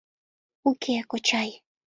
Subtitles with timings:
[0.69, 1.49] —Уке, кочай.